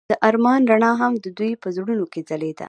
[0.09, 2.59] د آرمان رڼا هم د دوی په زړونو کې ځلېده.